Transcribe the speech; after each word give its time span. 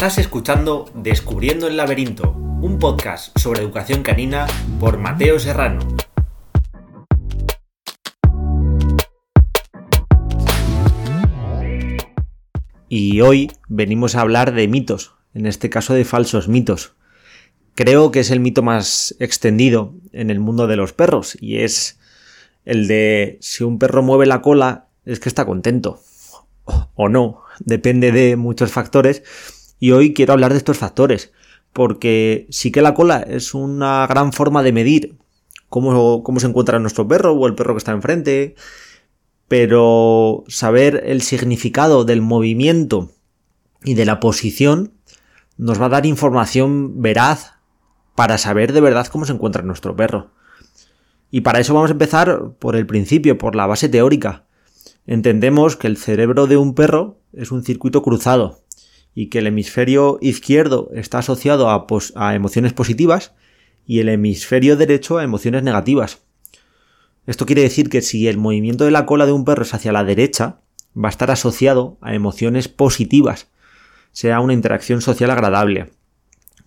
Estás 0.00 0.18
escuchando 0.18 0.90
Descubriendo 0.94 1.66
el 1.66 1.76
laberinto, 1.76 2.32
un 2.32 2.78
podcast 2.78 3.38
sobre 3.38 3.60
educación 3.60 4.02
canina 4.02 4.46
por 4.78 4.98
Mateo 4.98 5.38
Serrano. 5.38 5.80
Y 12.88 13.20
hoy 13.20 13.52
venimos 13.68 14.14
a 14.14 14.22
hablar 14.22 14.52
de 14.52 14.68
mitos, 14.68 15.14
en 15.34 15.46
este 15.46 15.70
caso 15.70 15.94
de 15.94 16.04
falsos 16.04 16.48
mitos. 16.48 16.94
Creo 17.74 18.10
que 18.10 18.20
es 18.20 18.30
el 18.30 18.40
mito 18.40 18.62
más 18.62 19.14
extendido 19.20 19.94
en 20.12 20.30
el 20.30 20.40
mundo 20.40 20.66
de 20.66 20.76
los 20.76 20.92
perros 20.92 21.36
y 21.40 21.58
es 21.58 22.00
el 22.64 22.86
de 22.86 23.38
si 23.40 23.64
un 23.64 23.78
perro 23.78 24.02
mueve 24.02 24.26
la 24.26 24.42
cola 24.42 24.88
es 25.04 25.20
que 25.20 25.28
está 25.28 25.44
contento. 25.44 26.00
O 26.94 27.08
no, 27.08 27.42
depende 27.60 28.12
de 28.12 28.36
muchos 28.36 28.70
factores. 28.70 29.22
Y 29.78 29.92
hoy 29.92 30.14
quiero 30.14 30.32
hablar 30.32 30.52
de 30.52 30.58
estos 30.58 30.78
factores 30.78 31.32
porque 31.72 32.46
sí 32.50 32.72
que 32.72 32.82
la 32.82 32.94
cola 32.94 33.20
es 33.20 33.54
una 33.54 34.06
gran 34.06 34.32
forma 34.32 34.62
de 34.62 34.72
medir 34.72 35.16
cómo, 35.68 36.22
cómo 36.22 36.40
se 36.40 36.46
encuentra 36.46 36.78
nuestro 36.78 37.06
perro 37.06 37.32
o 37.32 37.46
el 37.46 37.54
perro 37.54 37.74
que 37.74 37.78
está 37.78 37.92
enfrente, 37.92 38.54
pero 39.48 40.44
saber 40.48 41.02
el 41.06 41.22
significado 41.22 42.04
del 42.04 42.22
movimiento 42.22 43.10
y 43.84 43.94
de 43.94 44.04
la 44.04 44.20
posición 44.20 44.92
nos 45.56 45.80
va 45.80 45.86
a 45.86 45.90
dar 45.90 46.06
información 46.06 47.00
veraz 47.02 47.52
para 48.14 48.38
saber 48.38 48.72
de 48.72 48.80
verdad 48.80 49.06
cómo 49.06 49.24
se 49.24 49.32
encuentra 49.32 49.62
nuestro 49.62 49.94
perro. 49.96 50.30
Y 51.30 51.42
para 51.42 51.60
eso 51.60 51.74
vamos 51.74 51.90
a 51.90 51.92
empezar 51.92 52.52
por 52.58 52.76
el 52.76 52.86
principio, 52.86 53.38
por 53.38 53.54
la 53.54 53.66
base 53.66 53.88
teórica. 53.88 54.44
Entendemos 55.06 55.76
que 55.76 55.86
el 55.86 55.96
cerebro 55.96 56.46
de 56.46 56.56
un 56.56 56.74
perro 56.74 57.18
es 57.32 57.52
un 57.52 57.62
circuito 57.62 58.02
cruzado 58.02 58.60
y 59.14 59.26
que 59.26 59.38
el 59.38 59.46
hemisferio 59.46 60.18
izquierdo 60.20 60.90
está 60.94 61.18
asociado 61.18 61.68
a, 61.68 62.34
emociones 62.34 62.72
positivas 62.72 63.32
y 63.86 64.00
el 64.00 64.08
hemisferio 64.08 64.76
derecho 64.76 65.18
a 65.18 65.24
emociones 65.24 65.62
negativas. 65.62 66.22
Esto 67.26 67.46
quiere 67.46 67.62
decir 67.62 67.88
que 67.88 68.02
si 68.02 68.28
el 68.28 68.38
movimiento 68.38 68.84
de 68.84 68.90
la 68.90 69.06
cola 69.06 69.26
de 69.26 69.32
un 69.32 69.44
perro 69.44 69.62
es 69.62 69.74
hacia 69.74 69.92
la 69.92 70.04
derecha, 70.04 70.60
va 70.96 71.08
a 71.08 71.10
estar 71.10 71.30
asociado 71.30 71.98
a 72.00 72.14
emociones 72.14 72.68
positivas, 72.68 73.48
sea 74.12 74.40
una 74.40 74.52
interacción 74.52 75.00
social 75.00 75.30
agradable, 75.30 75.90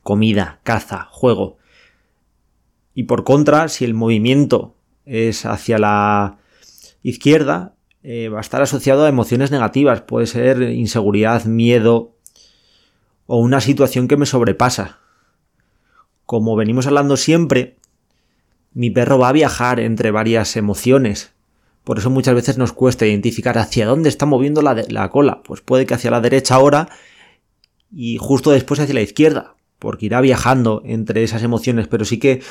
comida, 0.02 0.60
caza, 0.64 1.08
juego. 1.12 1.58
Y 2.94 3.04
por 3.04 3.24
contra, 3.24 3.68
si 3.70 3.86
el 3.86 3.94
movimiento 3.94 4.76
es 5.06 5.46
hacia 5.46 5.78
la 5.80 6.38
izquierda, 7.02 7.76
eh, 8.04 8.30
va 8.30 8.40
a 8.40 8.42
estar 8.42 8.62
asociado 8.62 9.06
a 9.06 9.10
emociones 9.10 9.52
negativas, 9.52 10.02
puede 10.02 10.28
ser 10.28 10.62
inseguridad, 10.62 11.46
miedo 11.46 12.16
o 13.26 13.38
una 13.38 13.62
situación 13.62 14.08
que 14.08 14.18
me 14.18 14.26
sobrepasa. 14.26 15.00
Como 16.26 16.56
venimos 16.56 16.88
hablando 16.88 17.18
siempre, 17.18 17.78
mi 18.74 18.90
perro 18.90 19.20
va 19.20 19.30
a 19.30 19.34
viajar 19.34 19.80
entre 19.80 20.12
varias 20.12 20.56
emociones. 20.56 21.34
Por 21.84 22.00
eso 22.00 22.10
muchas 22.10 22.36
veces 22.36 22.58
nos 22.58 22.74
cuesta 22.74 23.06
identificar 23.06 23.58
hacia 23.58 23.86
dónde 23.86 24.10
está 24.10 24.26
moviendo 24.26 24.62
la, 24.62 24.74
la 24.88 25.10
cola. 25.10 25.42
Pues 25.44 25.62
puede 25.62 25.86
que 25.86 25.94
hacia 25.94 26.12
la 26.12 26.22
derecha 26.22 26.56
ahora 26.56 26.90
y 27.92 28.18
justo 28.18 28.52
después 28.52 28.80
hacia 28.80 28.96
la 28.96 29.02
izquierda 29.02 29.56
porque 29.84 30.06
irá 30.06 30.22
viajando 30.22 30.82
entre 30.86 31.24
esas 31.24 31.44
emociones, 31.44 31.90
pero 31.90 32.06
sí 32.06 32.18
que 32.18 32.42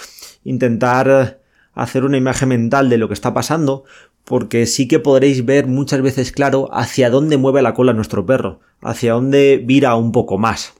intentar 0.44 1.40
hacer 1.72 2.04
una 2.04 2.18
imagen 2.18 2.50
mental 2.50 2.90
de 2.90 2.98
lo 2.98 3.08
que 3.08 3.14
está 3.14 3.32
pasando, 3.32 3.84
porque 4.26 4.66
sí 4.66 4.86
que 4.86 4.98
podréis 4.98 5.46
ver 5.46 5.66
muchas 5.66 6.02
veces 6.02 6.30
claro 6.30 6.68
hacia 6.74 7.08
dónde 7.08 7.38
mueve 7.38 7.62
la 7.62 7.72
cola 7.72 7.94
nuestro 7.94 8.26
perro, 8.26 8.60
hacia 8.82 9.14
dónde 9.14 9.62
vira 9.64 9.94
un 9.94 10.12
poco 10.12 10.36
más. 10.36 10.74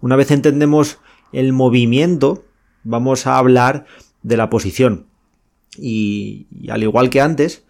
Una 0.00 0.16
vez 0.16 0.32
entendemos 0.32 0.98
el 1.32 1.52
movimiento, 1.52 2.44
vamos 2.82 3.28
a 3.28 3.38
hablar 3.38 3.86
de 4.24 4.36
la 4.36 4.50
posición. 4.50 5.06
Y, 5.78 6.48
y, 6.50 6.70
al 6.70 6.82
igual 6.82 7.10
que 7.10 7.20
antes, 7.20 7.62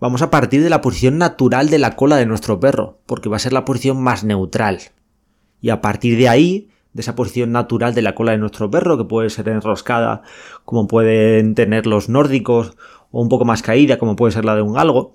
vamos 0.00 0.22
a 0.22 0.30
partir 0.30 0.62
de 0.62 0.70
la 0.70 0.80
posición 0.80 1.18
natural 1.18 1.68
de 1.68 1.78
la 1.78 1.94
cola 1.94 2.16
de 2.16 2.24
nuestro 2.24 2.58
perro, 2.58 3.02
porque 3.04 3.28
va 3.28 3.36
a 3.36 3.40
ser 3.40 3.52
la 3.52 3.66
posición 3.66 4.02
más 4.02 4.24
neutral. 4.24 4.80
Y 5.60 5.68
a 5.68 5.82
partir 5.82 6.16
de 6.16 6.30
ahí 6.30 6.70
de 6.92 7.02
esa 7.02 7.14
posición 7.14 7.52
natural 7.52 7.94
de 7.94 8.02
la 8.02 8.14
cola 8.14 8.32
de 8.32 8.38
nuestro 8.38 8.70
perro, 8.70 8.98
que 8.98 9.04
puede 9.04 9.30
ser 9.30 9.48
enroscada 9.48 10.22
como 10.64 10.88
pueden 10.88 11.54
tener 11.54 11.86
los 11.86 12.08
nórdicos, 12.08 12.76
o 13.10 13.22
un 13.22 13.28
poco 13.28 13.44
más 13.44 13.62
caída 13.62 13.98
como 13.98 14.16
puede 14.16 14.32
ser 14.32 14.44
la 14.44 14.54
de 14.54 14.62
un 14.62 14.74
galgo. 14.74 15.14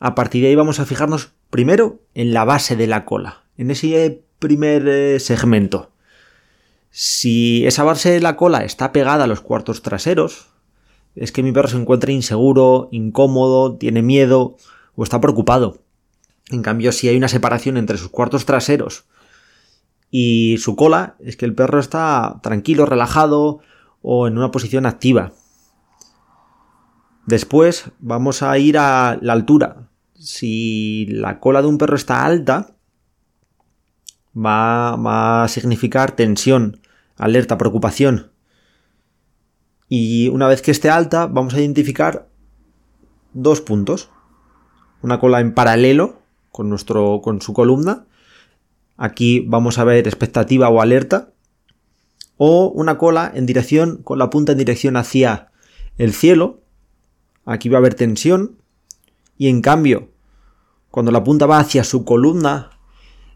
A 0.00 0.14
partir 0.14 0.42
de 0.42 0.48
ahí 0.48 0.54
vamos 0.54 0.80
a 0.80 0.84
fijarnos 0.84 1.32
primero 1.50 2.00
en 2.14 2.32
la 2.32 2.44
base 2.44 2.76
de 2.76 2.86
la 2.86 3.04
cola, 3.04 3.44
en 3.56 3.70
ese 3.70 4.22
primer 4.38 4.86
eh, 4.86 5.20
segmento. 5.20 5.90
Si 6.90 7.66
esa 7.66 7.84
base 7.84 8.10
de 8.10 8.20
la 8.20 8.36
cola 8.36 8.64
está 8.64 8.92
pegada 8.92 9.24
a 9.24 9.26
los 9.26 9.40
cuartos 9.40 9.82
traseros, 9.82 10.48
es 11.14 11.32
que 11.32 11.42
mi 11.42 11.52
perro 11.52 11.68
se 11.68 11.76
encuentra 11.76 12.12
inseguro, 12.12 12.88
incómodo, 12.92 13.76
tiene 13.76 14.02
miedo 14.02 14.56
o 14.94 15.02
está 15.02 15.20
preocupado. 15.20 15.82
En 16.50 16.62
cambio, 16.62 16.92
si 16.92 17.08
hay 17.08 17.16
una 17.16 17.28
separación 17.28 17.76
entre 17.76 17.98
sus 17.98 18.08
cuartos 18.08 18.46
traseros 18.46 19.04
y 20.10 20.56
su 20.58 20.76
cola 20.76 21.16
es 21.20 21.36
que 21.36 21.44
el 21.44 21.54
perro 21.54 21.80
está 21.80 22.40
tranquilo, 22.42 22.86
relajado 22.86 23.60
o 24.02 24.26
en 24.26 24.38
una 24.38 24.50
posición 24.50 24.86
activa. 24.86 25.32
Después 27.26 27.90
vamos 27.98 28.42
a 28.42 28.56
ir 28.58 28.78
a 28.78 29.18
la 29.20 29.34
altura. 29.34 29.90
Si 30.14 31.06
la 31.10 31.40
cola 31.40 31.60
de 31.60 31.68
un 31.68 31.78
perro 31.78 31.96
está 31.96 32.24
alta, 32.24 32.74
va, 34.34 35.44
a 35.44 35.48
significar 35.48 36.12
tensión, 36.12 36.80
alerta, 37.16 37.58
preocupación. 37.58 38.32
Y 39.90 40.28
una 40.28 40.48
vez 40.48 40.62
que 40.62 40.70
esté 40.70 40.88
alta, 40.90 41.26
vamos 41.26 41.54
a 41.54 41.60
identificar 41.60 42.28
dos 43.34 43.60
puntos. 43.60 44.10
Una 45.02 45.20
cola 45.20 45.40
en 45.40 45.54
paralelo 45.54 46.22
con, 46.50 46.70
nuestro, 46.70 47.20
con 47.22 47.42
su 47.42 47.52
columna 47.52 48.07
Aquí 48.98 49.44
vamos 49.46 49.78
a 49.78 49.84
ver 49.84 50.06
expectativa 50.08 50.68
o 50.68 50.82
alerta. 50.82 51.30
O 52.36 52.68
una 52.68 52.98
cola 52.98 53.30
en 53.32 53.46
dirección, 53.46 54.02
con 54.02 54.18
la 54.18 54.28
punta 54.28 54.52
en 54.52 54.58
dirección 54.58 54.96
hacia 54.96 55.52
el 55.96 56.12
cielo. 56.12 56.60
Aquí 57.46 57.68
va 57.68 57.78
a 57.78 57.80
haber 57.80 57.94
tensión. 57.94 58.58
Y 59.38 59.48
en 59.48 59.62
cambio, 59.62 60.10
cuando 60.90 61.12
la 61.12 61.22
punta 61.22 61.46
va 61.46 61.60
hacia 61.60 61.84
su 61.84 62.04
columna, 62.04 62.70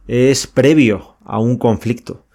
es 0.08 0.48
previo 0.48 1.16
a 1.24 1.38
un 1.38 1.56
conflicto. 1.56 2.26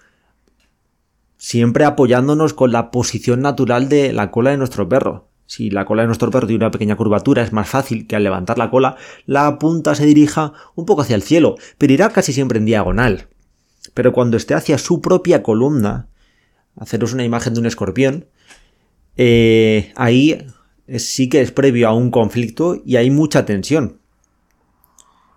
Siempre 1.38 1.84
apoyándonos 1.84 2.54
con 2.54 2.72
la 2.72 2.92
posición 2.92 3.42
natural 3.42 3.90
de 3.90 4.14
la 4.14 4.32
cola 4.32 4.52
de 4.52 4.58
nuestro 4.58 4.88
perro. 4.88 5.28
Si 5.48 5.70
la 5.70 5.86
cola 5.86 6.04
de 6.04 6.08
nuestro 6.08 6.30
perro 6.30 6.46
tiene 6.46 6.66
una 6.66 6.72
pequeña 6.72 6.98
curvatura, 6.98 7.42
es 7.42 7.54
más 7.54 7.70
fácil 7.70 8.06
que 8.06 8.18
al 8.18 8.24
levantar 8.24 8.58
la 8.58 8.70
cola, 8.70 8.98
la 9.26 9.58
punta 9.58 9.96
se 9.96 10.06
dirija 10.06 10.54
un 10.76 10.86
poco 10.86 11.02
hacia 11.02 11.16
el 11.16 11.24
cielo, 11.24 11.56
pero 11.78 11.94
irá 11.94 12.10
casi 12.10 12.34
siempre 12.34 12.60
en 12.60 12.66
diagonal. 12.66 13.30
Pero 13.94 14.12
cuando 14.12 14.36
esté 14.38 14.54
hacia 14.54 14.78
su 14.78 15.02
propia 15.02 15.42
columna, 15.42 16.10
haceros 16.76 17.14
una 17.14 17.24
imagen 17.24 17.54
de 17.54 17.62
un 17.62 17.66
escorpión, 17.66 18.28
eh, 19.16 19.94
ahí 19.96 20.46
sí 20.98 21.30
que 21.30 21.42
es 21.42 21.52
previo 21.52 21.88
a 21.88 21.94
un 21.94 22.12
conflicto 22.12 22.82
y 22.86 22.98
hay 22.98 23.10
mucha 23.10 23.46
tensión. 23.46 24.00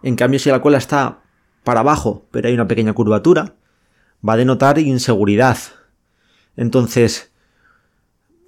En 0.03 0.17
cambio, 0.17 0.41
si 0.41 0.51
la 0.51 0.61
cola 0.61 0.79
está 0.79 1.23
para 1.63 1.81
abajo, 1.81 2.27
pero 2.33 2.49
hay 2.49 2.55
una 2.55 2.67
pequeña 2.67 2.95
curvatura, 2.95 3.55
va 4.27 4.33
a 4.33 4.39
denotar 4.39 4.81
inseguridad. 4.81 5.59
Entonces, 6.57 7.31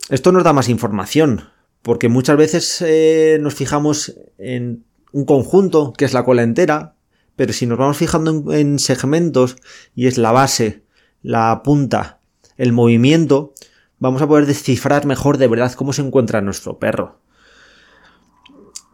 esto 0.08 0.32
nos 0.32 0.44
da 0.44 0.52
más 0.52 0.68
información, 0.68 1.51
porque 1.82 2.08
muchas 2.08 2.36
veces 2.36 2.82
eh, 2.82 3.38
nos 3.40 3.54
fijamos 3.54 4.14
en 4.38 4.84
un 5.12 5.24
conjunto, 5.24 5.92
que 5.92 6.04
es 6.04 6.14
la 6.14 6.24
cola 6.24 6.42
entera, 6.42 6.94
pero 7.36 7.52
si 7.52 7.66
nos 7.66 7.78
vamos 7.78 7.96
fijando 7.96 8.52
en, 8.52 8.78
segmentos 8.78 9.56
y 9.94 10.06
es 10.06 10.16
la 10.16 10.32
base, 10.32 10.82
la 11.22 11.62
punta, 11.64 12.20
el 12.56 12.72
movimiento, 12.72 13.52
vamos 13.98 14.22
a 14.22 14.28
poder 14.28 14.46
descifrar 14.46 15.06
mejor 15.06 15.38
de 15.38 15.48
verdad 15.48 15.72
cómo 15.72 15.92
se 15.92 16.02
encuentra 16.02 16.40
nuestro 16.40 16.78
perro. 16.78 17.18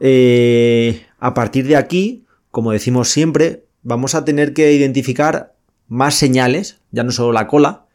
Eh, 0.01 1.07
a 1.19 1.35
partir 1.35 1.67
de 1.67 1.77
aquí, 1.77 2.25
como 2.51 2.73
decimos 2.73 3.09
siempre, 3.09 3.65
vamos 3.83 4.15
a 4.15 4.25
tener 4.25 4.55
que 4.55 4.73
identificar 4.73 5.55
más 5.89 6.15
señales, 6.15 6.81
ya 6.91 7.03
no 7.03 7.11
solo 7.11 7.33
la 7.33 7.49
cola, 7.49 7.87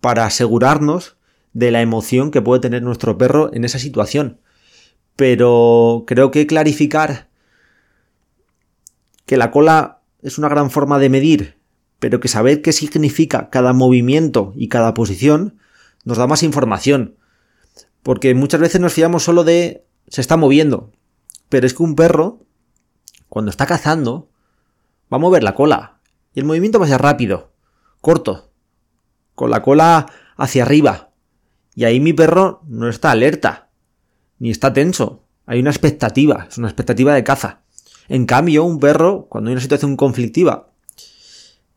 para 0.00 0.26
asegurarnos 0.26 1.16
de 1.54 1.70
la 1.70 1.80
emoción 1.80 2.30
que 2.30 2.42
puede 2.42 2.60
tener 2.60 2.82
nuestro 2.82 3.16
perro 3.16 3.50
en 3.54 3.64
esa 3.64 3.78
situación. 3.78 4.40
Pero 5.16 6.04
creo 6.06 6.30
que 6.30 6.46
clarificar 6.46 7.30
que 9.24 9.36
la 9.36 9.50
cola 9.50 10.02
es 10.22 10.36
una 10.36 10.48
gran 10.48 10.70
forma 10.70 10.98
de 10.98 11.08
medir, 11.08 11.58
pero 11.98 12.20
que 12.20 12.28
saber 12.28 12.60
qué 12.60 12.72
significa 12.72 13.48
cada 13.48 13.72
movimiento 13.72 14.52
y 14.56 14.68
cada 14.68 14.92
posición 14.92 15.58
nos 16.04 16.18
da 16.18 16.26
más 16.26 16.42
información. 16.42 17.16
Porque 18.02 18.34
muchas 18.34 18.60
veces 18.60 18.80
nos 18.80 18.92
fiamos 18.92 19.22
solo 19.22 19.44
de 19.44 19.86
se 20.08 20.20
está 20.20 20.36
moviendo. 20.36 20.92
Pero 21.48 21.66
es 21.66 21.72
que 21.72 21.82
un 21.82 21.94
perro 21.94 22.44
cuando 23.34 23.50
está 23.50 23.66
cazando, 23.66 24.28
va 25.12 25.16
a 25.16 25.18
mover 25.18 25.42
la 25.42 25.56
cola. 25.56 25.98
Y 26.34 26.38
el 26.38 26.46
movimiento 26.46 26.78
va 26.78 26.86
a 26.86 26.88
ser 26.88 27.02
rápido, 27.02 27.50
corto, 28.00 28.52
con 29.34 29.50
la 29.50 29.60
cola 29.60 30.06
hacia 30.36 30.62
arriba. 30.62 31.10
Y 31.74 31.84
ahí 31.84 32.00
mi 32.00 32.12
perro 32.12 32.62
no 32.68 32.88
está 32.88 33.10
alerta, 33.10 33.68
ni 34.38 34.50
está 34.50 34.72
tenso. 34.72 35.24
Hay 35.46 35.60
una 35.60 35.70
expectativa, 35.70 36.46
es 36.48 36.58
una 36.58 36.68
expectativa 36.68 37.14
de 37.14 37.24
caza. 37.24 37.62
En 38.08 38.26
cambio, 38.26 38.64
un 38.64 38.78
perro, 38.78 39.26
cuando 39.28 39.48
hay 39.48 39.52
una 39.52 39.62
situación 39.62 39.96
conflictiva, 39.96 40.70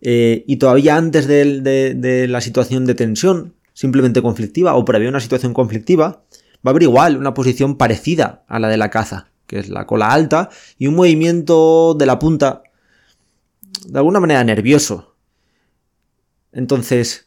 eh, 0.02 0.44
y 0.48 0.58
todavía 0.58 0.96
antes 0.96 1.28
de, 1.28 2.28
la 2.30 2.42
situación 2.42 2.86
de 2.86 2.96
tensión, 2.96 3.56
simplemente 3.74 4.22
conflictiva, 4.22 4.76
o 4.76 4.86
previo 4.86 5.10
una 5.10 5.20
situación 5.20 5.54
conflictiva, 5.54 6.24
va 6.66 6.66
a 6.66 6.70
haber 6.70 6.84
igual 6.84 7.18
una 7.18 7.34
posición 7.34 7.78
parecida 7.78 8.44
a 8.48 8.60
la 8.60 8.68
de 8.68 8.78
la 8.78 8.90
caza, 8.90 9.32
que 9.48 9.60
es 9.60 9.70
la 9.70 9.86
cola 9.86 10.12
alta, 10.12 10.50
y 10.78 10.88
un 10.88 10.96
movimiento 10.96 11.96
de 11.96 12.06
la 12.06 12.20
punta, 12.20 12.64
de 13.88 13.98
alguna 13.98 14.20
manera 14.20 14.44
nervioso. 14.44 15.16
Entonces, 16.52 17.27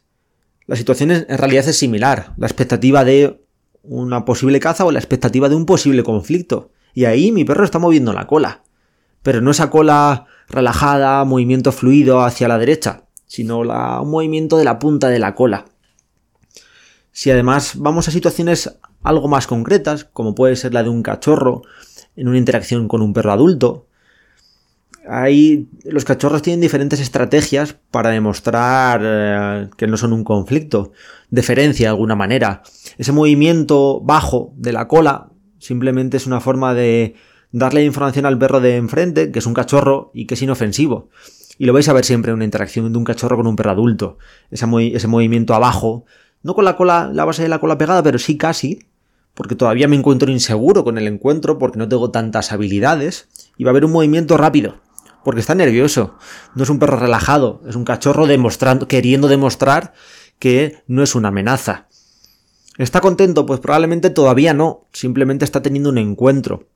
la 0.67 0.75
situación 0.75 1.11
en 1.11 1.37
realidad 1.37 1.67
es 1.67 1.77
similar. 1.77 2.33
La 2.37 2.47
expectativa 2.47 3.03
de 3.03 3.41
una 3.83 4.25
posible 4.25 4.59
caza 4.59 4.85
o 4.85 4.91
la 4.91 4.99
expectativa 4.99 5.49
de 5.49 5.55
un 5.55 5.65
posible 5.65 6.03
conflicto. 6.03 6.71
Y 6.93 7.05
ahí 7.05 7.31
mi 7.31 7.45
perro 7.45 7.63
está 7.63 7.79
moviendo 7.79 8.13
la 8.13 8.27
cola. 8.27 8.63
Pero 9.23 9.41
no 9.41 9.51
esa 9.51 9.69
cola 9.69 10.27
relajada, 10.47 11.23
movimiento 11.25 11.71
fluido 11.71 12.21
hacia 12.21 12.47
la 12.47 12.57
derecha, 12.57 13.05
sino 13.25 13.63
la, 13.63 14.01
un 14.01 14.11
movimiento 14.11 14.57
de 14.57 14.65
la 14.65 14.79
punta 14.79 15.09
de 15.09 15.19
la 15.19 15.35
cola. 15.35 15.65
Si 17.11 17.29
además 17.31 17.73
vamos 17.75 18.07
a 18.07 18.11
situaciones 18.11 18.77
algo 19.03 19.27
más 19.27 19.47
concretas, 19.47 20.05
como 20.05 20.35
puede 20.35 20.55
ser 20.55 20.73
la 20.73 20.83
de 20.83 20.89
un 20.89 21.03
cachorro 21.03 21.63
en 22.15 22.27
una 22.27 22.37
interacción 22.37 22.87
con 22.87 23.01
un 23.01 23.13
perro 23.13 23.31
adulto, 23.31 23.87
ahí 25.07 25.67
los 25.83 26.05
cachorros 26.05 26.41
tienen 26.41 26.61
diferentes 26.61 26.99
estrategias 26.99 27.75
para 27.91 28.09
demostrar 28.09 29.01
eh, 29.03 29.69
que 29.77 29.87
no 29.87 29.97
son 29.97 30.13
un 30.13 30.23
conflicto, 30.23 30.91
deferencia 31.29 31.87
de 31.87 31.91
alguna 31.91 32.15
manera. 32.15 32.63
Ese 32.97 33.11
movimiento 33.11 33.99
bajo 34.01 34.53
de 34.55 34.73
la 34.73 34.87
cola 34.87 35.29
simplemente 35.59 36.17
es 36.17 36.27
una 36.27 36.39
forma 36.39 36.73
de 36.73 37.15
darle 37.51 37.83
información 37.83 38.25
al 38.25 38.37
perro 38.37 38.61
de 38.61 38.77
enfrente, 38.77 39.31
que 39.31 39.39
es 39.39 39.45
un 39.45 39.53
cachorro 39.53 40.11
y 40.13 40.25
que 40.25 40.35
es 40.35 40.41
inofensivo. 40.41 41.09
Y 41.57 41.65
lo 41.65 41.73
vais 41.73 41.87
a 41.89 41.93
ver 41.93 42.05
siempre 42.05 42.31
en 42.31 42.35
una 42.35 42.45
interacción 42.45 42.91
de 42.91 42.97
un 42.97 43.03
cachorro 43.03 43.37
con 43.37 43.47
un 43.47 43.55
perro 43.55 43.71
adulto. 43.71 44.17
Ese 44.49 44.65
movimiento 45.07 45.53
abajo, 45.53 46.05
no 46.43 46.55
con 46.55 46.65
la 46.65 46.75
cola, 46.75 47.11
la 47.13 47.25
base 47.25 47.43
de 47.43 47.49
la 47.49 47.59
cola 47.59 47.77
pegada, 47.77 48.01
pero 48.01 48.17
sí 48.17 48.37
casi, 48.37 48.79
porque 49.33 49.55
todavía 49.55 49.87
me 49.87 49.95
encuentro 49.95 50.31
inseguro 50.31 50.83
con 50.83 50.97
el 50.97 51.07
encuentro, 51.07 51.57
porque 51.57 51.79
no 51.79 51.87
tengo 51.87 52.11
tantas 52.11 52.51
habilidades, 52.51 53.27
y 53.57 53.63
va 53.63 53.69
a 53.69 53.71
haber 53.71 53.85
un 53.85 53.91
movimiento 53.91 54.37
rápido, 54.37 54.81
porque 55.23 55.41
está 55.41 55.55
nervioso. 55.55 56.15
No 56.55 56.63
es 56.63 56.69
un 56.69 56.79
perro 56.79 56.97
relajado, 56.97 57.61
es 57.67 57.75
un 57.75 57.85
cachorro 57.85 58.27
demostrando, 58.27 58.87
queriendo 58.87 59.27
demostrar 59.27 59.93
que 60.39 60.83
no 60.87 61.03
es 61.03 61.15
una 61.15 61.29
amenaza. 61.29 61.87
¿Está 62.77 63.01
contento? 63.01 63.45
Pues 63.45 63.59
probablemente 63.59 64.09
todavía 64.09 64.53
no, 64.53 64.87
simplemente 64.91 65.45
está 65.45 65.61
teniendo 65.61 65.89
un 65.89 65.97
encuentro 65.97 66.67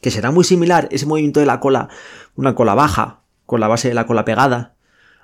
que 0.00 0.10
será 0.10 0.30
muy 0.30 0.44
similar 0.44 0.86
ese 0.90 1.06
movimiento 1.06 1.40
de 1.40 1.46
la 1.46 1.60
cola, 1.60 1.88
una 2.36 2.54
cola 2.54 2.74
baja, 2.74 3.22
con 3.46 3.58
la 3.58 3.68
base 3.68 3.88
de 3.88 3.94
la 3.94 4.06
cola 4.06 4.26
pegada, 4.26 4.74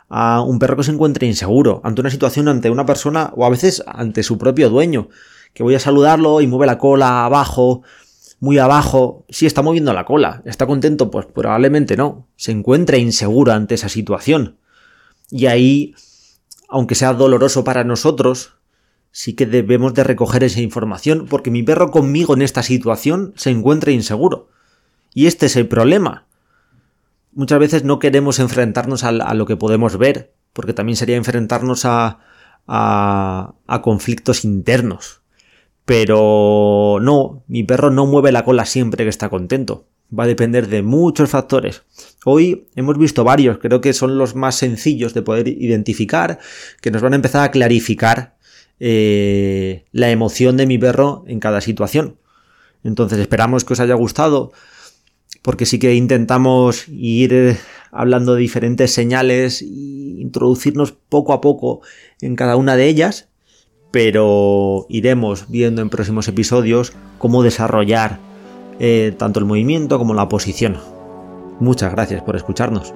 a 0.09 0.41
un 0.41 0.59
perro 0.59 0.77
que 0.77 0.85
se 0.85 0.91
encuentre 0.91 1.27
inseguro 1.27 1.83
ante 1.85 2.01
una 2.01 2.11
situación, 2.11 2.49
ante 2.49 2.71
una 2.71 2.87
persona 2.87 3.31
o 3.37 3.45
a 3.45 3.51
veces 3.51 3.83
ante 3.87 4.23
su 4.23 4.39
propio 4.39 4.71
dueño, 4.71 5.09
que 5.55 5.63
voy 5.63 5.75
a 5.75 5.81
saludarlo 5.81 6.41
y 6.41 6.47
mueve 6.47 6.67
la 6.67 6.79
cola 6.79 7.25
abajo, 7.25 7.83
muy 8.41 8.59
abajo, 8.59 9.27
sí 9.29 9.47
está 9.47 9.61
moviendo 9.63 9.93
la 9.93 10.07
cola, 10.07 10.43
está 10.47 10.67
contento, 10.67 11.11
pues 11.11 11.27
probablemente 11.27 11.97
no, 11.97 12.27
se 12.37 12.53
encuentra 12.53 12.97
inseguro 12.97 13.53
ante 13.53 13.75
esa 13.75 13.91
situación. 13.91 14.57
Y 15.31 15.47
ahí, 15.47 15.95
aunque 16.69 16.95
sea 16.95 17.13
doloroso 17.13 17.65
para 17.65 17.85
nosotros, 17.85 18.55
sí 19.13 19.35
que 19.35 19.47
debemos 19.47 19.93
de 19.95 20.05
recoger 20.05 20.43
esa 20.43 20.61
información 20.61 21.27
porque 21.29 21.51
mi 21.51 21.63
perro 21.63 21.91
conmigo 21.91 22.35
en 22.35 22.43
esta 22.43 22.63
situación 22.63 23.35
se 23.37 23.51
encuentra 23.51 23.93
inseguro. 23.93 24.49
Y 25.13 25.27
este 25.27 25.47
es 25.47 25.57
el 25.57 25.69
problema. 25.69 26.27
Muchas 27.33 27.59
veces 27.59 27.85
no 27.85 27.99
queremos 27.99 28.39
enfrentarnos 28.39 29.05
a, 29.05 29.13
lo 29.13 29.47
que 29.47 29.57
podemos 29.57 29.99
ver, 29.99 30.33
porque 30.53 30.73
también 30.73 30.97
sería 30.97 31.17
enfrentarnos 31.17 31.85
a, 31.85 32.19
a, 32.67 33.55
a 33.67 33.83
conflictos 33.83 34.45
internos. 34.45 35.20
Pero 35.85 36.99
no, 37.01 37.45
mi 37.49 37.65
perro 37.65 37.91
no 37.91 38.07
mueve 38.07 38.33
la 38.33 38.45
cola 38.45 38.65
siempre 38.65 39.05
que 39.05 39.11
está 39.11 39.29
contento. 39.29 39.87
Va 40.17 40.25
a 40.25 40.29
depender 40.29 40.69
de 40.69 40.83
muchos 40.83 41.31
factores. 41.31 41.83
Hoy 42.25 42.67
hemos 42.75 42.99
visto 42.99 43.25
varios, 43.25 43.59
creo 43.59 43.81
que 43.81 43.93
son 43.93 44.19
los 44.19 44.35
más 44.35 44.57
sencillos 44.57 45.15
de 45.15 45.23
poder 45.23 45.49
identificar, 45.49 46.39
que 46.81 46.91
nos 46.91 47.03
van 47.03 47.13
a 47.13 47.17
empezar 47.17 47.45
a 47.45 47.51
clarificar 47.51 48.37
eh, 48.81 49.85
la 49.93 50.11
emoción 50.11 50.57
de 50.57 50.67
mi 50.67 50.79
perro 50.79 51.25
en 51.27 51.39
cada 51.39 51.61
situación. 51.61 52.17
Entonces 52.83 53.19
esperamos 53.19 53.65
que 53.65 53.75
os 53.75 53.81
haya 53.81 53.95
gustado 53.95 54.53
porque 55.43 55.67
sí 55.67 55.79
que 55.79 55.95
intentamos 55.95 56.87
ir 56.89 57.33
eh, 57.33 57.57
hablando 57.91 58.35
de 58.35 58.41
diferentes 58.41 58.93
señales 58.93 59.63
e 59.63 59.67
introducirnos 59.67 60.93
poco 60.93 61.33
a 61.33 61.41
poco 61.41 61.81
en 62.21 62.37
cada 62.37 62.57
una 62.57 62.77
de 62.77 62.87
ellas, 62.87 63.29
pero 63.91 64.87
iremos 64.89 65.47
viendo 65.49 65.83
en 65.83 65.91
próximos 65.91 66.29
episodios 66.29 66.93
cómo 67.19 67.43
desarrollar 67.43 68.19
eh, 68.79 69.15
tanto 69.19 69.41
el 69.41 69.47
movimiento 69.47 69.99
como 69.99 70.15
la 70.15 70.29
posición. 70.29 70.79
Muchas 71.59 71.93
gracias 71.93 72.23
por 72.23 72.37
escucharnos. 72.37 72.95